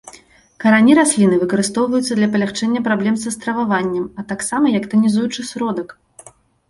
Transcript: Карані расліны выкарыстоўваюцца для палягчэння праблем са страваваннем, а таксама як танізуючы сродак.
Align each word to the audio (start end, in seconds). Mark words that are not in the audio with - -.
Карані 0.63 0.93
расліны 0.99 1.35
выкарыстоўваюцца 1.43 2.13
для 2.19 2.29
палягчэння 2.35 2.81
праблем 2.87 3.15
са 3.25 3.29
страваваннем, 3.37 4.05
а 4.23 4.29
таксама 4.33 4.65
як 4.79 4.83
танізуючы 4.95 5.41
сродак. 5.51 5.89